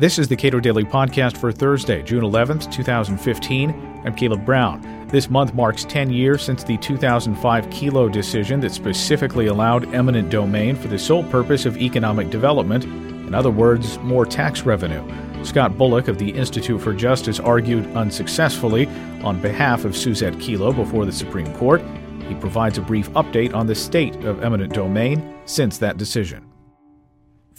This 0.00 0.18
is 0.18 0.28
the 0.28 0.36
Cato 0.36 0.60
Daily 0.60 0.84
Podcast 0.84 1.36
for 1.36 1.52
Thursday, 1.52 2.02
June 2.02 2.22
11th, 2.22 2.72
2015. 2.72 4.00
I'm 4.02 4.14
Caleb 4.14 4.46
Brown. 4.46 5.06
This 5.08 5.28
month 5.28 5.52
marks 5.52 5.84
10 5.84 6.08
years 6.10 6.40
since 6.42 6.64
the 6.64 6.78
2005 6.78 7.66
Kelo 7.66 8.10
decision 8.10 8.60
that 8.60 8.72
specifically 8.72 9.48
allowed 9.48 9.94
eminent 9.94 10.30
domain 10.30 10.74
for 10.74 10.88
the 10.88 10.98
sole 10.98 11.22
purpose 11.24 11.66
of 11.66 11.76
economic 11.76 12.30
development, 12.30 12.84
in 12.84 13.34
other 13.34 13.50
words, 13.50 13.98
more 13.98 14.24
tax 14.24 14.62
revenue. 14.62 15.04
Scott 15.44 15.76
Bullock 15.76 16.08
of 16.08 16.16
the 16.16 16.30
Institute 16.30 16.80
for 16.80 16.94
Justice 16.94 17.38
argued 17.38 17.84
unsuccessfully 17.94 18.86
on 19.22 19.38
behalf 19.42 19.84
of 19.84 19.94
Suzette 19.94 20.36
Kelo 20.36 20.74
before 20.74 21.04
the 21.04 21.12
Supreme 21.12 21.52
Court. 21.56 21.82
He 22.26 22.34
provides 22.36 22.78
a 22.78 22.80
brief 22.80 23.10
update 23.10 23.52
on 23.52 23.66
the 23.66 23.74
state 23.74 24.16
of 24.24 24.42
eminent 24.42 24.72
domain 24.72 25.38
since 25.44 25.76
that 25.76 25.98
decision. 25.98 26.49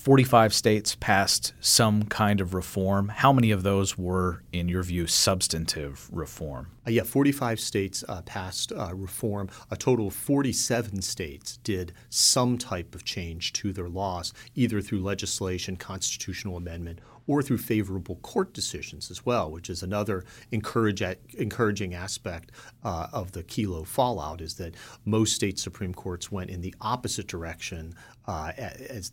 45 0.01 0.51
states 0.51 0.95
passed 0.95 1.53
some 1.59 2.05
kind 2.05 2.41
of 2.41 2.55
reform. 2.55 3.09
How 3.09 3.31
many 3.31 3.51
of 3.51 3.61
those 3.61 3.99
were, 3.99 4.41
in 4.51 4.67
your 4.67 4.81
view, 4.81 5.05
substantive 5.05 6.09
reform? 6.11 6.71
Uh, 6.85 6.91
yeah, 6.91 7.03
45 7.03 7.59
states 7.59 8.03
uh, 8.07 8.21
passed 8.23 8.71
uh, 8.71 8.93
reform. 8.93 9.49
A 9.69 9.77
total 9.77 10.07
of 10.07 10.13
47 10.13 11.01
states 11.01 11.57
did 11.57 11.93
some 12.09 12.57
type 12.57 12.95
of 12.95 13.03
change 13.03 13.53
to 13.53 13.71
their 13.71 13.89
laws, 13.89 14.33
either 14.55 14.81
through 14.81 15.01
legislation, 15.01 15.77
constitutional 15.77 16.57
amendment, 16.57 16.99
or 17.27 17.41
through 17.41 17.57
favorable 17.57 18.15
court 18.17 18.53
decisions 18.53 19.11
as 19.11 19.25
well, 19.25 19.51
which 19.51 19.69
is 19.69 19.83
another 19.83 20.25
encourage, 20.51 21.01
encouraging 21.37 21.93
aspect 21.93 22.51
uh, 22.83 23.07
of 23.13 23.31
the 23.31 23.43
Kelo 23.43 23.85
fallout. 23.85 24.41
Is 24.41 24.55
that 24.55 24.75
most 25.05 25.35
state 25.35 25.59
supreme 25.59 25.93
courts 25.93 26.31
went 26.31 26.49
in 26.49 26.61
the 26.61 26.73
opposite 26.81 27.27
direction 27.27 27.95
uh, 28.27 28.51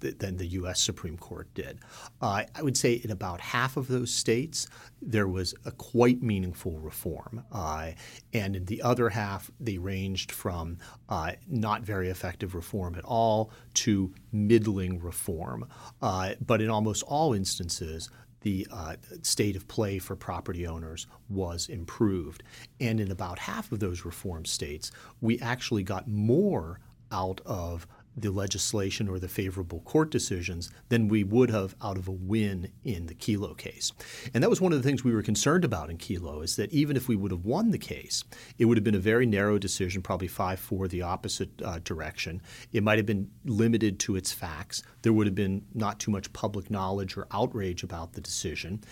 the, 0.00 0.14
than 0.18 0.36
the 0.36 0.46
U.S. 0.46 0.80
Supreme 0.80 1.16
Court 1.16 1.52
did. 1.54 1.78
Uh, 2.20 2.44
I 2.54 2.62
would 2.62 2.76
say 2.76 2.94
in 2.94 3.10
about 3.10 3.40
half 3.40 3.76
of 3.76 3.88
those 3.88 4.12
states, 4.12 4.68
there 5.00 5.28
was 5.28 5.54
a 5.64 5.70
quite 5.72 6.22
meaningful 6.22 6.78
reform. 6.78 7.44
Uh, 7.58 7.90
and 8.32 8.54
in 8.54 8.64
the 8.66 8.80
other 8.82 9.08
half, 9.08 9.50
they 9.58 9.78
ranged 9.78 10.30
from 10.30 10.78
uh, 11.08 11.32
not 11.48 11.82
very 11.82 12.08
effective 12.08 12.54
reform 12.54 12.94
at 12.94 13.04
all 13.04 13.50
to 13.74 14.14
middling 14.30 15.00
reform. 15.00 15.68
Uh, 16.00 16.34
but 16.46 16.62
in 16.62 16.70
almost 16.70 17.02
all 17.02 17.34
instances, 17.34 18.10
the 18.42 18.64
uh, 18.70 18.94
state 19.22 19.56
of 19.56 19.66
play 19.66 19.98
for 19.98 20.14
property 20.14 20.68
owners 20.68 21.08
was 21.28 21.68
improved. 21.68 22.44
And 22.78 23.00
in 23.00 23.10
about 23.10 23.40
half 23.40 23.72
of 23.72 23.80
those 23.80 24.04
reform 24.04 24.44
states, 24.44 24.92
we 25.20 25.40
actually 25.40 25.82
got 25.82 26.06
more 26.06 26.78
out 27.10 27.40
of 27.44 27.88
the 28.22 28.30
legislation 28.30 29.08
or 29.08 29.18
the 29.18 29.28
favorable 29.28 29.80
court 29.80 30.10
decisions 30.10 30.70
than 30.88 31.08
we 31.08 31.24
would 31.24 31.50
have 31.50 31.74
out 31.82 31.96
of 31.96 32.08
a 32.08 32.12
win 32.12 32.70
in 32.84 33.06
the 33.06 33.14
Kelo 33.14 33.56
case. 33.56 33.92
And 34.34 34.42
that 34.42 34.50
was 34.50 34.60
one 34.60 34.72
of 34.72 34.82
the 34.82 34.88
things 34.88 35.04
we 35.04 35.12
were 35.12 35.22
concerned 35.22 35.64
about 35.64 35.90
in 35.90 35.98
Kelo 35.98 36.42
is 36.42 36.56
that 36.56 36.72
even 36.72 36.96
if 36.96 37.08
we 37.08 37.16
would 37.16 37.30
have 37.30 37.44
won 37.44 37.70
the 37.70 37.78
case, 37.78 38.24
it 38.58 38.64
would 38.64 38.76
have 38.76 38.84
been 38.84 38.94
a 38.94 39.00
very 39.00 39.26
narrow 39.26 39.58
decision, 39.58 40.02
probably 40.02 40.28
5 40.28 40.58
4 40.58 40.88
the 40.88 41.02
opposite 41.02 41.50
uh, 41.62 41.78
direction. 41.84 42.42
It 42.72 42.82
might 42.82 42.98
have 42.98 43.06
been 43.06 43.30
limited 43.44 43.98
to 44.00 44.16
its 44.16 44.32
facts. 44.32 44.82
There 45.02 45.12
would 45.12 45.26
have 45.26 45.34
been 45.34 45.64
not 45.74 45.98
too 45.98 46.10
much 46.10 46.32
public 46.32 46.70
knowledge 46.70 47.16
or 47.16 47.26
outrage 47.30 47.82
about 47.82 48.12
the 48.12 48.20
decision. 48.20 48.82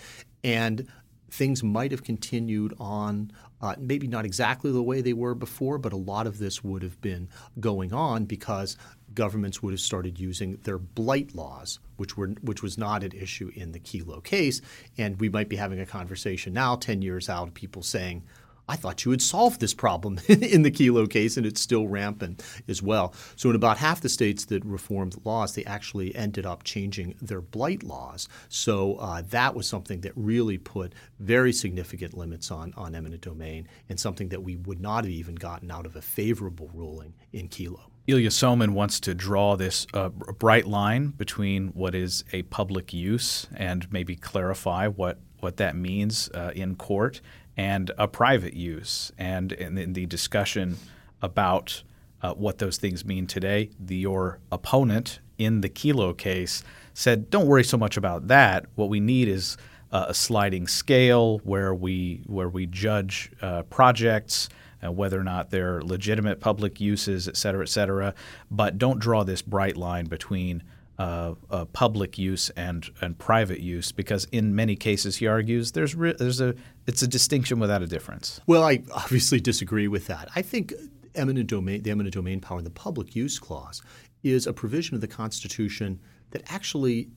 And 0.43 0.87
things 1.29 1.63
might 1.63 1.91
have 1.91 2.03
continued 2.03 2.73
on, 2.79 3.31
uh, 3.61 3.75
maybe 3.77 4.07
not 4.07 4.25
exactly 4.25 4.71
the 4.71 4.83
way 4.83 5.01
they 5.01 5.13
were 5.13 5.35
before, 5.35 5.77
but 5.77 5.93
a 5.93 5.97
lot 5.97 6.27
of 6.27 6.37
this 6.37 6.63
would 6.63 6.83
have 6.83 6.99
been 7.01 7.27
going 7.59 7.93
on 7.93 8.25
because 8.25 8.77
governments 9.17 9.63
would 9.63 9.73
have 9.73 9.81
started 9.81 10.19
using 10.19 10.59
their 10.63 10.77
blight 10.77 11.33
laws, 11.33 11.79
which 11.95 12.15
were 12.15 12.27
which 12.41 12.61
was 12.61 12.77
not 12.77 13.03
an 13.03 13.13
issue 13.13 13.51
in 13.55 13.71
the 13.71 13.79
Kelo 13.79 14.23
case. 14.23 14.61
And 14.95 15.19
we 15.19 15.27
might 15.27 15.49
be 15.49 15.55
having 15.55 15.79
a 15.79 15.87
conversation 15.87 16.53
now, 16.53 16.75
10 16.75 17.01
years 17.01 17.27
out, 17.27 17.55
people 17.55 17.81
saying, 17.81 18.23
I 18.69 18.75
thought 18.75 19.05
you 19.05 19.11
had 19.11 19.21
solved 19.21 19.61
this 19.61 19.73
problem 19.73 20.19
in 20.27 20.63
the 20.63 20.71
Kelo 20.71 21.09
case, 21.09 21.37
and 21.37 21.45
it's 21.45 21.61
still 21.61 21.87
rampant 21.87 22.43
as 22.67 22.81
well. 22.81 23.13
So, 23.35 23.49
in 23.49 23.55
about 23.55 23.77
half 23.77 24.01
the 24.01 24.09
states 24.09 24.45
that 24.45 24.65
reformed 24.65 25.15
laws, 25.23 25.55
they 25.55 25.63
actually 25.65 26.15
ended 26.15 26.45
up 26.45 26.63
changing 26.63 27.15
their 27.21 27.41
blight 27.41 27.83
laws. 27.83 28.27
So, 28.49 28.95
uh, 28.95 29.23
that 29.29 29.55
was 29.55 29.67
something 29.67 30.01
that 30.01 30.11
really 30.15 30.57
put 30.57 30.93
very 31.19 31.53
significant 31.53 32.15
limits 32.17 32.51
on, 32.51 32.73
on 32.75 32.93
eminent 32.93 33.21
domain, 33.21 33.67
and 33.89 33.99
something 33.99 34.29
that 34.29 34.43
we 34.43 34.57
would 34.57 34.81
not 34.81 35.05
have 35.05 35.13
even 35.13 35.35
gotten 35.35 35.71
out 35.71 35.85
of 35.85 35.95
a 35.95 36.01
favorable 36.01 36.69
ruling 36.73 37.13
in 37.31 37.47
Kelo. 37.47 37.81
Ilya 38.07 38.29
Somin 38.29 38.69
wants 38.69 39.01
to 39.01 39.13
draw 39.13 39.57
this 39.57 39.85
uh, 39.93 40.07
bright 40.09 40.65
line 40.65 41.09
between 41.09 41.69
what 41.69 41.93
is 41.93 42.23
a 42.31 42.43
public 42.43 42.93
use 42.93 43.47
and 43.53 43.91
maybe 43.91 44.15
clarify 44.15 44.87
what, 44.87 45.19
what 45.41 45.57
that 45.57 45.75
means 45.75 46.29
uh, 46.33 46.51
in 46.55 46.75
court 46.75 47.19
and 47.57 47.91
a 47.97 48.07
private 48.07 48.53
use. 48.53 49.11
And 49.17 49.51
in, 49.51 49.93
the 49.93 50.05
discussion 50.05 50.77
about 51.21 51.83
uh, 52.21 52.33
what 52.33 52.59
those 52.59 52.77
things 52.77 53.03
mean 53.03 53.27
today, 53.27 53.71
the, 53.79 53.97
your 53.97 54.39
opponent 54.51 55.19
in 55.37 55.61
the 55.61 55.69
Kelo 55.69 56.15
case 56.17 56.63
said, 56.93 57.29
"Don't 57.29 57.47
worry 57.47 57.63
so 57.63 57.77
much 57.77 57.97
about 57.97 58.27
that. 58.27 58.65
What 58.75 58.89
we 58.89 58.99
need 58.99 59.27
is 59.27 59.57
uh, 59.91 60.05
a 60.09 60.13
sliding 60.13 60.67
scale 60.67 61.39
where 61.39 61.73
we 61.73 62.23
where 62.27 62.49
we 62.49 62.65
judge 62.67 63.31
uh, 63.41 63.63
projects." 63.63 64.49
Uh, 64.85 64.91
whether 64.91 65.19
or 65.19 65.23
not 65.23 65.49
they're 65.49 65.81
legitimate 65.81 66.39
public 66.39 66.79
uses, 66.79 67.27
et 67.27 67.35
cetera, 67.35 67.63
et 67.63 67.67
cetera, 67.67 68.13
but 68.51 68.77
don't 68.77 68.99
draw 68.99 69.23
this 69.23 69.41
bright 69.41 69.75
line 69.75 70.05
between 70.05 70.61
uh, 70.97 71.35
uh, 71.51 71.65
public 71.65 72.17
use 72.17 72.49
and 72.51 72.89
and 73.01 73.17
private 73.17 73.59
use 73.59 73.91
because 73.91 74.25
in 74.31 74.55
many 74.55 74.75
cases 74.75 75.17
he 75.17 75.27
argues 75.27 75.73
there's 75.73 75.95
re- 75.95 76.15
there's 76.17 76.41
a 76.41 76.55
it's 76.87 77.01
a 77.01 77.07
distinction 77.07 77.59
without 77.59 77.81
a 77.81 77.87
difference. 77.87 78.41
Well, 78.47 78.63
I 78.63 78.83
obviously 78.93 79.39
disagree 79.39 79.87
with 79.87 80.07
that. 80.07 80.29
I 80.35 80.41
think 80.41 80.73
eminent 81.13 81.47
domain 81.47 81.83
the 81.83 81.91
eminent 81.91 82.13
domain 82.13 82.39
power 82.39 82.57
in 82.57 82.63
the 82.63 82.71
public 82.71 83.15
use 83.15 83.37
clause 83.39 83.81
is 84.23 84.47
a 84.47 84.53
provision 84.53 84.95
of 84.95 85.01
the 85.01 85.07
Constitution 85.07 85.99
that 86.31 86.41
actually 86.51 87.09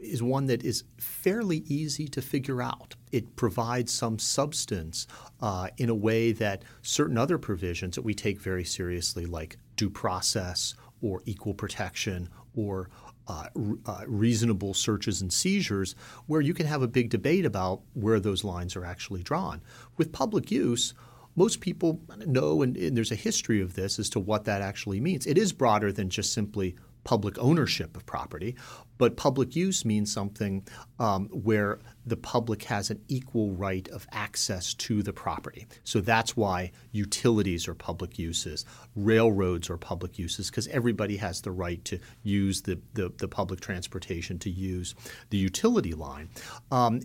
is 0.00 0.22
one 0.22 0.46
that 0.46 0.64
is 0.64 0.84
fairly 0.98 1.58
easy 1.66 2.08
to 2.08 2.22
figure 2.22 2.62
out. 2.62 2.94
It 3.12 3.36
provides 3.36 3.92
some 3.92 4.18
substance 4.18 5.06
uh, 5.40 5.68
in 5.76 5.88
a 5.88 5.94
way 5.94 6.32
that 6.32 6.62
certain 6.82 7.18
other 7.18 7.38
provisions 7.38 7.96
that 7.96 8.02
we 8.02 8.14
take 8.14 8.40
very 8.40 8.64
seriously, 8.64 9.26
like 9.26 9.58
due 9.76 9.90
process 9.90 10.74
or 11.02 11.22
equal 11.24 11.54
protection 11.54 12.28
or 12.54 12.90
uh, 13.28 13.46
uh, 13.86 14.02
reasonable 14.06 14.74
searches 14.74 15.20
and 15.20 15.32
seizures, 15.32 15.94
where 16.26 16.40
you 16.40 16.54
can 16.54 16.66
have 16.66 16.82
a 16.82 16.88
big 16.88 17.10
debate 17.10 17.44
about 17.44 17.80
where 17.94 18.18
those 18.18 18.42
lines 18.44 18.74
are 18.76 18.84
actually 18.84 19.22
drawn. 19.22 19.60
With 19.96 20.12
public 20.12 20.50
use, 20.50 20.94
most 21.36 21.60
people 21.60 22.00
know, 22.26 22.62
and, 22.62 22.76
and 22.76 22.96
there's 22.96 23.12
a 23.12 23.16
history 23.16 23.60
of 23.60 23.74
this 23.74 23.98
as 23.98 24.10
to 24.10 24.20
what 24.20 24.44
that 24.46 24.62
actually 24.62 25.00
means. 25.00 25.26
It 25.26 25.38
is 25.38 25.52
broader 25.52 25.92
than 25.92 26.10
just 26.10 26.32
simply 26.32 26.74
public 27.04 27.38
ownership 27.38 27.96
of 27.96 28.04
property, 28.06 28.56
but 28.98 29.16
public 29.16 29.56
use 29.56 29.84
means 29.84 30.12
something 30.12 30.66
um, 30.98 31.28
where 31.28 31.78
the 32.04 32.16
public 32.16 32.64
has 32.64 32.90
an 32.90 33.00
equal 33.08 33.52
right 33.52 33.88
of 33.88 34.06
access 34.12 34.74
to 34.74 35.02
the 35.02 35.12
property. 35.12 35.66
So 35.84 36.00
that's 36.00 36.36
why 36.36 36.72
utilities 36.92 37.66
are 37.66 37.74
public 37.74 38.18
uses, 38.18 38.66
railroads 38.94 39.70
are 39.70 39.78
public 39.78 40.18
uses, 40.18 40.50
because 40.50 40.68
everybody 40.68 41.16
has 41.16 41.40
the 41.40 41.50
right 41.50 41.82
to 41.86 41.98
use 42.22 42.62
the, 42.62 42.78
the, 42.94 43.12
the, 43.16 43.28
public 43.28 43.60
transportation, 43.60 44.38
to 44.40 44.50
use 44.50 44.94
the 45.30 45.38
utility 45.38 45.94
line. 45.94 46.28
Um, 46.70 47.00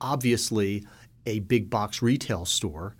obviously, 0.00 0.86
a 1.26 1.40
big 1.40 1.70
box 1.70 2.02
retail 2.02 2.44
store 2.44 2.94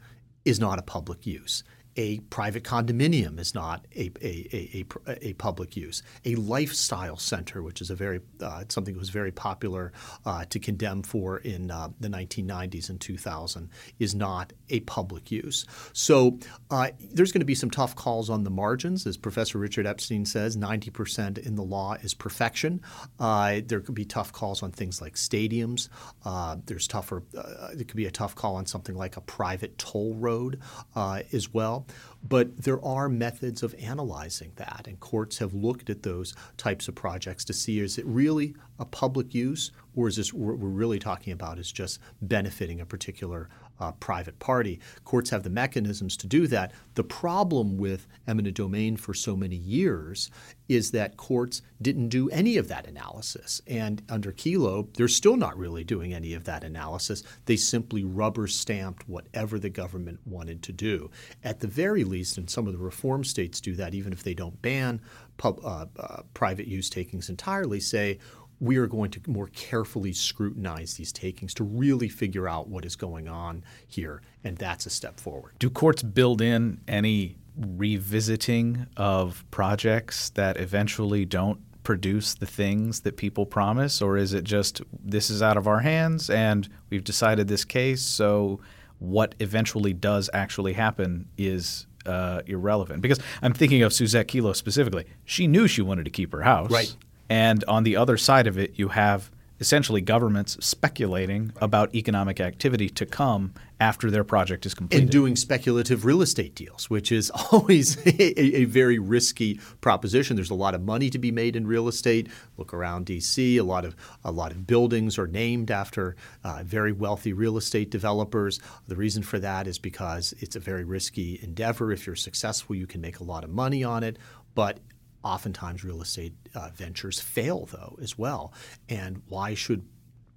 is 0.44 0.59
not 0.59 0.78
a 0.78 0.82
public 0.82 1.26
use 1.26 1.62
a 1.97 2.20
private 2.20 2.64
condominium 2.64 3.38
is 3.38 3.54
not 3.54 3.86
a, 3.94 4.10
a, 4.22 4.84
a, 5.06 5.26
a, 5.28 5.32
public 5.34 5.76
use. 5.76 6.03
A 6.25 6.34
lifestyle 6.36 7.16
center, 7.16 7.62
which 7.62 7.80
is 7.80 7.91
a 7.91 7.94
very 7.94 8.20
uh, 8.41 8.64
something 8.69 8.94
that 8.94 9.00
was 9.00 9.10
very 9.10 9.32
popular 9.32 9.92
uh, 10.24 10.44
to 10.47 10.59
condemn 10.59 11.03
for 11.03 11.39
in 11.39 11.71
uh, 11.71 11.89
the 12.00 12.09
1990s 12.09 12.89
and 12.89 13.00
2000, 13.00 13.68
is 13.98 14.15
not 14.15 14.53
a 14.71 14.80
public 14.80 15.30
use. 15.30 15.66
So 15.92 16.39
uh, 16.71 16.89
there's 17.12 17.30
going 17.30 17.41
to 17.41 17.47
be 17.47 17.54
some 17.54 17.71
tough 17.71 17.95
calls 17.95 18.30
on 18.30 18.45
the 18.45 18.50
margins, 18.50 19.06
as 19.06 19.16
Professor 19.16 19.59
Richard 19.59 19.86
Epstein 19.86 20.24
says. 20.24 20.56
90% 20.56 21.38
in 21.38 21.56
the 21.56 21.62
law 21.62 21.95
is 22.03 22.15
perfection. 22.15 22.80
Uh, 23.21 23.60
there 23.66 23.80
could 23.80 23.95
be 23.95 24.04
tough 24.04 24.33
calls 24.33 24.62
on 24.62 24.72
things 24.72 25.03
like 25.03 25.15
stadiums. 25.15 25.88
Uh, 26.24 26.56
there's 26.65 26.88
tougher. 26.88 27.22
there 27.33 27.84
could 27.84 27.97
be 27.97 28.06
a 28.06 28.10
tough 28.10 28.34
call 28.34 28.56
on 28.56 28.65
something 28.65 28.95
like 28.95 29.16
a 29.16 29.21
private 29.21 29.77
toll 29.77 30.15
road 30.15 30.60
as 30.97 31.53
well 31.53 31.82
well. 31.89 32.11
But 32.27 32.57
there 32.63 32.83
are 32.84 33.09
methods 33.09 33.63
of 33.63 33.74
analyzing 33.78 34.53
that, 34.57 34.86
and 34.86 35.01
courts 35.01 35.39
have 35.39 35.54
looked 35.54 35.91
at 35.91 36.03
those 36.03 36.34
types 36.57 36.89
of 36.89 36.95
projects 36.95 37.45
to 37.47 37.53
see 37.53 37.80
is 37.80 37.98
it 37.98 38.07
really 38.07 38.54
a 38.78 38.84
public 38.84 39.34
use 39.34 39.72
or 39.95 40.09
is 40.09 40.16
this 40.16 40.33
what 40.33 40.59
we're 40.59 40.69
really 40.69 40.98
talking 40.98 41.33
about 41.33 41.59
is 41.59 41.71
just 41.71 41.98
benefiting 42.22 42.80
a 42.80 42.86
particular 42.86 43.48
uh, 43.80 43.92
private 43.92 44.39
party? 44.39 44.80
Courts 45.04 45.30
have 45.30 45.42
the 45.42 45.51
mechanisms 45.51 46.16
to 46.19 46.27
do 46.27 46.47
that. 46.47 46.72
The 46.95 47.04
problem 47.04 47.77
with 47.77 48.07
eminent 48.27 48.57
domain 48.57 48.97
for 48.97 49.13
so 49.13 49.36
many 49.36 49.57
years 49.57 50.30
is 50.69 50.92
that 50.92 51.16
courts 51.16 51.60
didn't 51.83 52.09
do 52.09 52.30
any 52.30 52.57
of 52.57 52.69
that 52.69 52.86
analysis. 52.86 53.60
And 53.66 54.03
under 54.09 54.33
Kelo, 54.33 54.92
they're 54.95 55.09
still 55.09 55.36
not 55.36 55.59
really 55.59 55.84
doing 55.84 56.15
any 56.15 56.33
of 56.33 56.45
that 56.45 56.65
analysis. 56.65 57.22
They 57.45 57.57
simply 57.57 58.04
rubber 58.04 58.47
stamped 58.47 59.09
whatever 59.09 59.59
the 59.59 59.69
government 59.69 60.21
wanted 60.24 60.63
to 60.63 60.72
do. 60.72 61.10
At 61.45 61.60
the 61.60 61.66
very 61.66 62.04
least, 62.12 62.38
and 62.38 62.48
some 62.48 62.66
of 62.68 62.72
the 62.72 62.78
reform 62.78 63.24
states 63.24 63.60
do 63.60 63.74
that, 63.80 63.94
even 63.94 64.12
if 64.12 64.22
they 64.22 64.34
don't 64.34 64.60
ban 64.62 65.00
pub, 65.36 65.59
uh, 65.64 65.86
uh, 65.98 66.22
private 66.34 66.68
use 66.68 66.88
takings 66.88 67.28
entirely, 67.28 67.80
say, 67.80 68.18
we 68.60 68.76
are 68.76 68.86
going 68.86 69.10
to 69.10 69.20
more 69.26 69.48
carefully 69.48 70.12
scrutinize 70.12 70.94
these 70.94 71.12
takings 71.12 71.53
to 71.54 71.64
really 71.64 72.09
figure 72.09 72.48
out 72.48 72.68
what 72.68 72.84
is 72.84 72.94
going 72.94 73.26
on 73.26 73.64
here, 73.88 74.22
and 74.44 74.56
that's 74.56 74.86
a 74.86 74.91
step 74.91 75.18
forward. 75.18 75.53
Do 75.59 75.68
courts 75.68 76.03
build 76.04 76.41
in 76.41 76.80
any 76.86 77.36
revisiting 77.56 78.86
of 78.97 79.44
projects 79.50 80.30
that 80.30 80.56
eventually 80.59 81.24
don't 81.24 81.59
produce 81.82 82.34
the 82.34 82.47
things 82.47 83.00
that 83.00 83.16
people 83.16 83.44
promise, 83.44 84.00
or 84.00 84.16
is 84.16 84.32
it 84.32 84.44
just 84.44 84.80
this 85.04 85.28
is 85.28 85.42
out 85.42 85.56
of 85.56 85.66
our 85.66 85.80
hands 85.80 86.30
and 86.30 86.68
we've 86.88 87.04
decided 87.04 87.48
this 87.48 87.64
case, 87.64 88.03
so 88.03 88.60
what 89.00 89.34
eventually 89.41 89.92
does 89.92 90.30
actually 90.32 90.74
happen 90.74 91.28
is 91.36 91.88
uh, 92.07 92.43
irrelevant? 92.47 93.03
Because 93.03 93.19
I'm 93.43 93.53
thinking 93.53 93.83
of 93.83 93.93
Suzette 93.93 94.28
Kelo 94.28 94.54
specifically. 94.54 95.07
She 95.25 95.47
knew 95.47 95.66
she 95.66 95.83
wanted 95.83 96.04
to 96.04 96.10
keep 96.10 96.33
her 96.33 96.43
house. 96.43 96.71
Right. 96.71 96.95
And 97.28 97.65
on 97.65 97.83
the 97.84 97.97
other 97.97 98.16
side 98.16 98.47
of 98.47 98.59
it, 98.59 98.75
you 98.77 98.89
have 98.89 99.31
essentially 99.62 100.00
governments 100.00 100.56
speculating 100.59 101.53
about 101.60 101.94
economic 101.94 102.41
activity 102.41 102.88
to 102.88 103.06
come 103.06 103.54
after 103.78 104.10
their 104.10 104.24
project 104.24 104.66
is 104.66 104.74
completed. 104.74 105.04
And 105.04 105.10
doing 105.10 105.36
speculative 105.36 106.04
real 106.04 106.20
estate 106.20 106.56
deals, 106.56 106.91
which 106.91 107.12
is 107.12 107.30
always 107.53 107.97
a, 108.04 108.56
a, 108.59 108.64
very 108.64 108.98
risky 108.98 109.60
proposition. 109.80 110.34
There's 110.34 110.50
a 110.50 110.54
lot 110.54 110.74
of 110.74 110.82
money 110.82 111.10
to 111.10 111.18
be 111.18 111.30
made 111.30 111.54
in 111.54 111.64
real 111.64 111.86
estate. 111.86 112.28
Look 112.56 112.74
around 112.74 113.06
D.C. 113.06 113.56
A 113.56 113.62
lot 113.62 113.84
of 113.84 113.94
a 114.24 114.32
lot 114.32 114.50
of 114.50 114.66
buildings 114.66 115.16
are 115.16 115.28
named 115.28 115.70
after 115.70 116.16
uh, 116.42 116.62
very 116.64 116.91
wealthy 116.91 117.32
real 117.32 117.56
estate 117.56 117.91
developers. 117.91 118.59
The 118.88 118.97
reason 118.97 119.22
for 119.22 119.38
that 119.38 119.68
is 119.68 119.78
because 119.78 120.34
it's 120.41 120.56
a 120.56 120.60
very 120.60 120.82
risky 120.82 121.38
endeavor. 121.41 121.92
If 121.92 122.04
you're 122.04 122.16
successful, 122.16 122.74
you 122.74 122.88
can 122.88 123.00
make 123.00 123.20
a 123.20 123.24
lot 123.24 123.44
of 123.44 123.50
money 123.50 123.84
on 123.84 124.03
it, 124.03 124.18
but 124.56 124.80
Oftentimes, 125.24 125.84
real 125.84 126.03
estate 126.03 126.34
uh, 126.54 126.71
ventures 126.74 127.21
fail, 127.21 127.69
though, 127.71 127.98
as 128.03 128.19
well. 128.19 128.53
And 128.89 129.22
why 129.28 129.54
should 129.54 129.84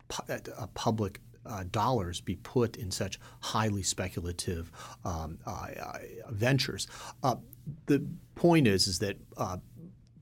pu- 0.08 0.34
uh, 0.34 0.68
public 0.74 1.22
uh, 1.46 1.64
dollars 1.72 2.22
be 2.22 2.36
put 2.38 2.76
in 2.76 2.92
such 2.92 3.20
highly 3.40 3.84
speculative 3.84 4.72
um, 5.04 5.40
uh, 5.46 5.68
uh, 5.80 5.98
ventures? 6.30 6.88
Uh, 7.24 7.36
the 7.88 8.06
point 8.36 8.68
is, 8.68 8.88
is 8.88 9.00
that 9.00 9.18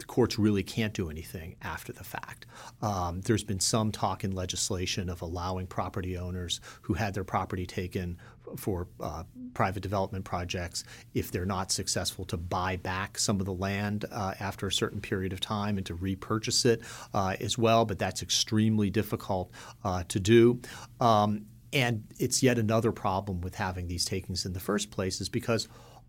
the 0.04 0.08
courts 0.08 0.38
really 0.38 0.64
can't 0.64 0.94
do 0.94 1.10
anything 1.10 1.56
after 1.62 1.94
the 1.94 2.04
fact. 2.04 2.46
Um, 2.82 3.22
there's 3.22 3.44
been 3.44 3.62
some 3.62 3.92
talk 3.92 4.26
in 4.26 4.32
legislation 4.34 5.10
of 5.10 5.22
allowing 5.22 5.66
property 5.68 6.18
owners 6.18 6.60
who 6.82 6.94
had 6.94 7.14
their 7.14 7.24
property 7.24 7.66
taken 7.66 8.18
for 8.58 8.88
uh, 9.00 9.24
private 9.54 9.82
development 9.82 10.26
projects, 10.26 10.84
if 11.14 11.32
they're 11.32 11.46
not 11.46 11.72
successful, 11.72 12.26
to 12.26 12.38
buy 12.38 12.76
back 12.76 13.18
some 13.18 13.40
of 13.40 13.46
the 13.46 13.54
land 13.54 14.06
uh, 14.12 14.34
after 14.40 14.68
a 14.68 14.72
certain 14.72 15.02
period 15.02 15.34
of 15.34 15.40
time 15.40 15.78
and 15.78 15.86
to 15.86 15.96
repurchase 15.96 16.66
it 16.66 16.82
uh, 17.14 17.36
as 17.40 17.58
well. 17.58 17.86
But 17.86 18.00
that's 18.00 18.22
extremely 18.22 18.90
difficult 18.90 19.52
uh, 19.84 20.04
to 20.08 20.20
do. 20.20 20.60
Um, 21.00 21.46
and 21.72 22.04
it's 22.20 22.44
yet 22.44 22.60
another 22.60 22.92
problem 22.92 23.42
with 23.42 23.56
having 23.56 23.88
these 23.88 24.06
takings 24.06 24.46
in 24.46 24.54
the 24.54 24.60
first 24.60 24.92
place, 24.92 25.20
is 25.22 25.30
because 25.30 25.68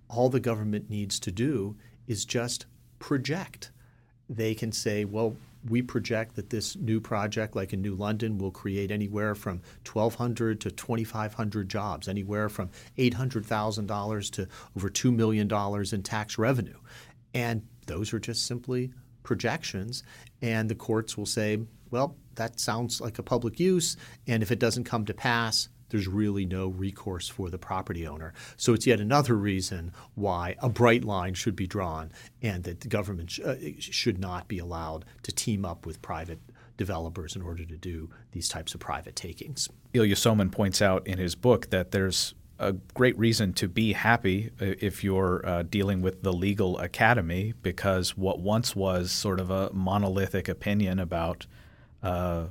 all 0.08 0.28
the 0.28 0.40
government 0.40 0.90
needs 0.90 1.18
to 1.20 1.32
do 1.32 1.76
is 2.06 2.24
just 2.24 2.66
project 2.98 3.70
they 4.28 4.54
can 4.54 4.72
say, 4.72 5.04
well, 5.04 5.36
we 5.68 5.82
project 5.82 6.36
that 6.36 6.50
this 6.50 6.76
new 6.76 7.00
project, 7.00 7.56
like 7.56 7.72
in 7.72 7.80
New 7.80 7.94
London, 7.94 8.38
will 8.38 8.50
create 8.50 8.90
anywhere 8.90 9.34
from 9.34 9.62
1,200 9.90 10.60
to 10.62 10.70
2,500 10.70 11.68
jobs, 11.68 12.08
anywhere 12.08 12.48
from 12.48 12.70
$800,000 12.98 14.30
to 14.32 14.48
over 14.76 14.90
$2 14.90 15.14
million 15.14 15.50
in 15.92 16.02
tax 16.02 16.38
revenue. 16.38 16.78
And 17.32 17.62
those 17.86 18.12
are 18.12 18.18
just 18.18 18.46
simply 18.46 18.92
projections. 19.22 20.02
And 20.42 20.68
the 20.68 20.74
courts 20.74 21.16
will 21.16 21.26
say, 21.26 21.58
well, 21.90 22.16
that 22.34 22.60
sounds 22.60 23.00
like 23.00 23.18
a 23.18 23.22
public 23.22 23.58
use. 23.58 23.96
And 24.26 24.42
if 24.42 24.50
it 24.50 24.58
doesn't 24.58 24.84
come 24.84 25.04
to 25.06 25.14
pass, 25.14 25.68
there's 25.94 26.08
really 26.08 26.44
no 26.44 26.66
recourse 26.66 27.28
for 27.28 27.48
the 27.50 27.56
property 27.56 28.04
owner. 28.04 28.34
So 28.56 28.72
it's 28.72 28.84
yet 28.84 28.98
another 28.98 29.36
reason 29.36 29.92
why 30.16 30.56
a 30.58 30.68
bright 30.68 31.04
line 31.04 31.34
should 31.34 31.54
be 31.54 31.68
drawn 31.68 32.10
and 32.42 32.64
that 32.64 32.80
the 32.80 32.88
government 32.88 33.30
sh- 33.30 33.40
uh, 33.44 33.54
should 33.78 34.18
not 34.18 34.48
be 34.48 34.58
allowed 34.58 35.04
to 35.22 35.30
team 35.30 35.64
up 35.64 35.86
with 35.86 36.02
private 36.02 36.40
developers 36.76 37.36
in 37.36 37.42
order 37.42 37.64
to 37.64 37.76
do 37.76 38.10
these 38.32 38.48
types 38.48 38.74
of 38.74 38.80
private 38.80 39.14
takings. 39.14 39.68
Ilya 39.92 40.16
Somin 40.16 40.50
points 40.50 40.82
out 40.82 41.06
in 41.06 41.18
his 41.18 41.36
book 41.36 41.70
that 41.70 41.92
there's 41.92 42.34
a 42.58 42.72
great 42.72 43.16
reason 43.16 43.52
to 43.52 43.68
be 43.68 43.92
happy 43.92 44.50
uh, 44.60 44.74
if 44.80 45.04
you're 45.04 45.46
uh, 45.46 45.62
dealing 45.62 46.02
with 46.02 46.24
the 46.24 46.32
legal 46.32 46.76
academy 46.80 47.54
because 47.62 48.16
what 48.16 48.40
once 48.40 48.74
was 48.74 49.12
sort 49.12 49.38
of 49.38 49.48
a 49.48 49.72
monolithic 49.72 50.48
opinion 50.48 50.98
about 50.98 51.46
uh, 52.02 52.46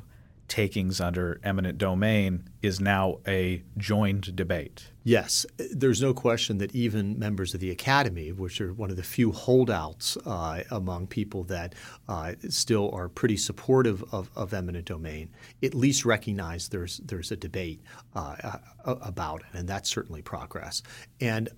takings 0.48 1.02
under 1.02 1.40
eminent 1.44 1.78
domain 1.78 2.44
is 2.62 2.80
now 2.80 3.20
a 3.28 3.64
joined 3.78 4.36
debate. 4.36 4.90
Yes, 5.04 5.46
there's 5.58 6.02
no 6.02 6.14
question 6.14 6.60
that 6.60 6.74
even 6.74 7.20
members 7.20 7.54
of 7.54 7.60
the 7.60 7.72
academy, 7.72 8.32
which 8.32 8.62
are 8.62 8.74
one 8.74 8.90
of 8.90 8.96
the 8.96 9.04
few 9.04 9.32
holdouts 9.32 10.18
uh, 10.26 10.64
among 10.72 11.08
people 11.08 11.44
that 11.46 11.76
uh, 12.08 12.34
still 12.50 12.90
are 12.94 13.10
pretty 13.10 13.36
supportive 13.36 14.04
of, 14.14 14.30
of, 14.36 14.54
eminent 14.54 14.86
domain, 14.86 15.30
at 15.62 15.74
least 15.74 16.06
recognize 16.06 16.70
there's 16.70 16.98
there's 17.00 17.32
a 17.32 17.36
debate 17.36 17.82
uh, 18.16 18.58
about 18.86 19.42
it, 19.42 19.58
and 19.58 19.68
that's 19.68 19.90
certainly 19.90 20.22
progress. 20.22 20.82
And 21.20 21.50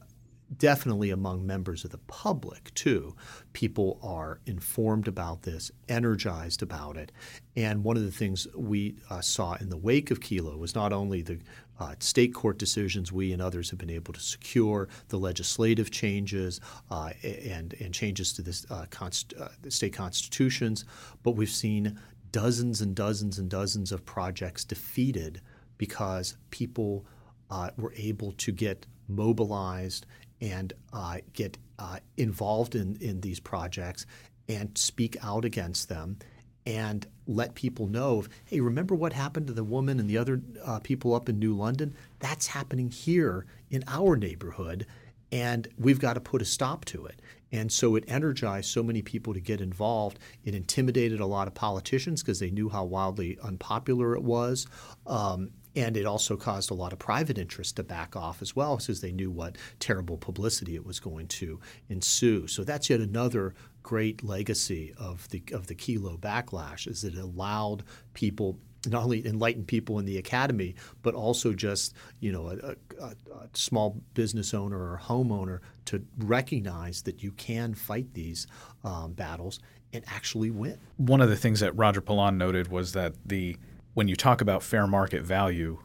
definitely 0.57 1.09
among 1.09 1.45
members 1.45 1.83
of 1.83 1.91
the 1.91 1.97
public 1.97 2.73
too. 2.73 3.15
People 3.53 3.99
are 4.03 4.39
informed 4.45 5.07
about 5.07 5.43
this, 5.43 5.71
energized 5.89 6.61
about 6.61 6.97
it. 6.97 7.11
And 7.55 7.83
one 7.83 7.97
of 7.97 8.03
the 8.03 8.11
things 8.11 8.47
we 8.55 8.95
uh, 9.09 9.21
saw 9.21 9.55
in 9.55 9.69
the 9.69 9.77
wake 9.77 10.11
of 10.11 10.19
Kelo 10.19 10.57
was 10.57 10.75
not 10.75 10.93
only 10.93 11.21
the 11.21 11.39
uh, 11.79 11.95
state 11.99 12.33
court 12.33 12.57
decisions 12.57 13.11
we 13.11 13.33
and 13.33 13.41
others 13.41 13.69
have 13.69 13.79
been 13.79 13.89
able 13.89 14.13
to 14.13 14.19
secure, 14.19 14.87
the 15.09 15.17
legislative 15.17 15.91
changes 15.91 16.61
uh, 16.89 17.09
and, 17.23 17.73
and 17.79 17.93
changes 17.93 18.31
to 18.33 18.41
this, 18.41 18.65
uh, 18.69 18.85
const- 18.89 19.33
uh, 19.39 19.49
the 19.61 19.71
state 19.71 19.93
constitutions, 19.93 20.85
but 21.23 21.31
we've 21.31 21.49
seen 21.49 21.99
dozens 22.31 22.81
and 22.81 22.95
dozens 22.95 23.39
and 23.39 23.49
dozens 23.49 23.91
of 23.91 24.05
projects 24.05 24.63
defeated 24.63 25.41
because 25.77 26.37
people 26.49 27.05
uh, 27.49 27.69
were 27.77 27.93
able 27.97 28.31
to 28.33 28.51
get 28.51 28.85
mobilized 29.07 30.05
and 30.41 30.73
uh, 30.93 31.17
get 31.33 31.57
uh, 31.79 31.99
involved 32.17 32.75
in, 32.75 32.97
in 33.01 33.21
these 33.21 33.39
projects 33.39 34.05
and 34.47 34.77
speak 34.77 35.17
out 35.23 35.45
against 35.45 35.89
them 35.89 36.17
and 36.65 37.07
let 37.27 37.55
people 37.55 37.87
know 37.87 38.23
hey, 38.45 38.59
remember 38.59 38.95
what 38.95 39.13
happened 39.13 39.47
to 39.47 39.53
the 39.53 39.63
woman 39.63 39.99
and 39.99 40.09
the 40.09 40.17
other 40.17 40.41
uh, 40.63 40.79
people 40.79 41.13
up 41.13 41.29
in 41.29 41.39
New 41.39 41.55
London? 41.55 41.95
That's 42.19 42.47
happening 42.47 42.89
here 42.89 43.45
in 43.69 43.83
our 43.87 44.15
neighborhood, 44.15 44.85
and 45.31 45.67
we've 45.77 45.99
got 45.99 46.13
to 46.13 46.21
put 46.21 46.41
a 46.41 46.45
stop 46.45 46.85
to 46.85 47.05
it. 47.05 47.21
And 47.51 47.71
so 47.71 47.95
it 47.95 48.03
energized 48.07 48.69
so 48.69 48.83
many 48.83 49.01
people 49.01 49.33
to 49.33 49.39
get 49.39 49.61
involved. 49.61 50.19
It 50.43 50.55
intimidated 50.55 51.19
a 51.19 51.25
lot 51.25 51.47
of 51.47 51.53
politicians 51.53 52.21
because 52.21 52.39
they 52.39 52.51
knew 52.51 52.69
how 52.69 52.83
wildly 52.83 53.37
unpopular 53.41 54.15
it 54.15 54.23
was. 54.23 54.67
Um, 55.07 55.51
and 55.75 55.97
it 55.97 56.05
also 56.05 56.37
caused 56.37 56.71
a 56.71 56.73
lot 56.73 56.93
of 56.93 56.99
private 56.99 57.37
interest 57.37 57.75
to 57.75 57.83
back 57.83 58.15
off 58.15 58.41
as 58.41 58.55
well 58.55 58.77
because 58.77 59.01
they 59.01 59.11
knew 59.11 59.29
what 59.29 59.57
terrible 59.79 60.17
publicity 60.17 60.75
it 60.75 60.85
was 60.85 60.99
going 60.99 61.27
to 61.27 61.59
ensue. 61.89 62.47
So 62.47 62.63
that's 62.63 62.89
yet 62.89 62.99
another 62.99 63.53
great 63.83 64.23
legacy 64.23 64.93
of 64.97 65.29
the 65.29 65.43
of 65.51 65.67
the 65.67 65.75
Kelo 65.75 66.17
backlash 66.19 66.87
is 66.87 67.01
that 67.01 67.13
it 67.13 67.19
allowed 67.19 67.83
people 68.13 68.57
not 68.87 69.03
only 69.03 69.25
enlighten 69.25 69.65
people 69.65 69.99
in 69.99 70.05
the 70.05 70.17
academy, 70.17 70.75
but 71.01 71.15
also 71.15 71.53
just 71.53 71.93
you 72.19 72.31
know 72.31 72.49
a, 72.49 72.75
a, 73.01 73.05
a, 73.05 73.15
small 73.53 74.01
business 74.13 74.53
owner 74.53 74.77
or 74.77 74.99
homeowner 75.03 75.59
to 75.85 76.03
recognize 76.17 77.01
that 77.03 77.21
you 77.23 77.31
can 77.33 77.73
fight 77.73 78.13
these 78.13 78.47
um, 78.83 79.13
battles 79.13 79.59
and 79.93 80.03
actually 80.07 80.51
win. 80.51 80.77
One 80.97 81.21
of 81.21 81.29
the 81.29 81.35
things 81.35 81.59
that 81.61 81.75
Roger 81.75 82.01
Pilon 82.01 82.37
noted 82.37 82.69
was 82.69 82.93
that 82.93 83.13
the 83.25 83.57
when 83.95 84.07
you 84.07 84.15
talk 84.15 84.41
about 84.41 84.61
fair 84.61 84.85
market 84.85 85.23
value, 85.23 85.79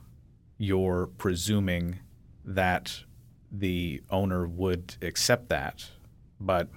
you're 0.59 1.09
presuming 1.17 2.01
that 2.45 3.05
the 3.51 4.03
owner 4.11 4.47
would 4.47 4.97
accept 5.01 5.49
that, 5.49 5.89
but 6.39 6.69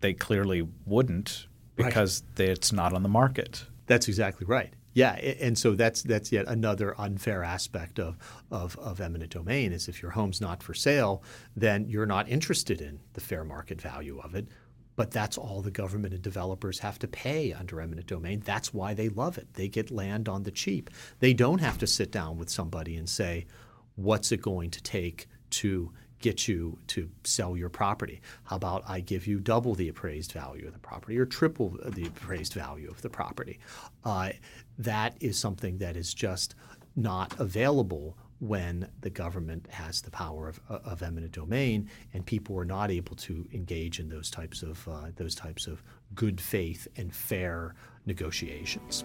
they 0.00 0.12
clearly 0.14 0.68
wouldn't 0.86 1.46
because 1.76 2.22
right. 2.38 2.48
it's 2.50 2.72
not 2.72 2.92
on 2.92 3.02
the 3.02 3.08
market. 3.08 3.64
That's 3.86 4.06
exactly 4.06 4.46
right. 4.46 4.72
Yeah, 4.92 5.12
and 5.12 5.56
so 5.56 5.74
that's 5.74 6.02
that's 6.02 6.32
yet 6.32 6.46
another 6.48 7.00
unfair 7.00 7.44
aspect 7.44 7.98
of, 7.98 8.18
of, 8.50 8.76
of 8.78 9.00
eminent 9.00 9.30
domain 9.30 9.72
is 9.72 9.88
if 9.88 10.02
your 10.02 10.10
home's 10.10 10.40
not 10.40 10.62
for 10.62 10.74
sale, 10.74 11.22
then 11.56 11.88
you're 11.88 12.06
not 12.06 12.28
interested 12.28 12.80
in 12.80 13.00
the 13.14 13.20
fair 13.20 13.44
market 13.44 13.80
value 13.80 14.20
of 14.20 14.34
it. 14.34 14.48
But 15.00 15.12
that's 15.12 15.38
all 15.38 15.62
the 15.62 15.70
government 15.70 16.12
and 16.12 16.22
developers 16.22 16.80
have 16.80 16.98
to 16.98 17.08
pay 17.08 17.54
under 17.54 17.80
eminent 17.80 18.06
domain. 18.06 18.42
That's 18.44 18.74
why 18.74 18.92
they 18.92 19.08
love 19.08 19.38
it. 19.38 19.54
They 19.54 19.66
get 19.66 19.90
land 19.90 20.28
on 20.28 20.42
the 20.42 20.50
cheap. 20.50 20.90
They 21.20 21.32
don't 21.32 21.62
have 21.62 21.78
to 21.78 21.86
sit 21.86 22.12
down 22.12 22.36
with 22.36 22.50
somebody 22.50 22.96
and 22.96 23.08
say, 23.08 23.46
what's 23.96 24.30
it 24.30 24.42
going 24.42 24.68
to 24.72 24.82
take 24.82 25.26
to 25.52 25.90
get 26.18 26.48
you 26.48 26.78
to 26.88 27.08
sell 27.24 27.56
your 27.56 27.70
property? 27.70 28.20
How 28.42 28.56
about 28.56 28.84
I 28.86 29.00
give 29.00 29.26
you 29.26 29.40
double 29.40 29.74
the 29.74 29.88
appraised 29.88 30.32
value 30.32 30.66
of 30.66 30.74
the 30.74 30.78
property 30.78 31.16
or 31.16 31.24
triple 31.24 31.78
the 31.82 32.08
appraised 32.08 32.52
value 32.52 32.90
of 32.90 33.00
the 33.00 33.08
property? 33.08 33.58
Uh, 34.04 34.32
that 34.76 35.16
is 35.18 35.38
something 35.38 35.78
that 35.78 35.96
is 35.96 36.12
just 36.12 36.54
not 36.94 37.40
available 37.40 38.18
when 38.40 38.88
the 39.02 39.10
government 39.10 39.66
has 39.70 40.00
the 40.00 40.10
power 40.10 40.48
of, 40.48 40.60
of 40.68 41.02
eminent 41.02 41.32
domain 41.32 41.88
and 42.12 42.24
people 42.24 42.58
are 42.58 42.64
not 42.64 42.90
able 42.90 43.14
to 43.14 43.46
engage 43.52 44.00
in 44.00 44.08
those 44.08 44.30
types 44.30 44.62
of 44.62 44.86
uh, 44.88 45.08
those 45.16 45.34
types 45.34 45.66
of 45.66 45.82
good 46.14 46.40
faith 46.40 46.88
and 46.96 47.14
fair 47.14 47.74
negotiations. 48.06 49.04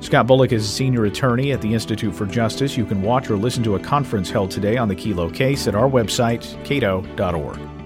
Scott 0.00 0.26
Bullock 0.26 0.52
is 0.52 0.64
a 0.64 0.68
senior 0.68 1.04
attorney 1.04 1.52
at 1.52 1.60
the 1.60 1.72
Institute 1.72 2.14
for 2.14 2.26
Justice. 2.26 2.76
You 2.76 2.86
can 2.86 3.02
watch 3.02 3.30
or 3.30 3.36
listen 3.36 3.62
to 3.64 3.76
a 3.76 3.80
conference 3.80 4.30
held 4.30 4.50
today 4.50 4.76
on 4.76 4.88
the 4.88 4.96
Kelo 4.96 5.32
case 5.32 5.66
at 5.66 5.74
our 5.74 5.88
website, 5.88 6.42
cato.org. 6.64 7.79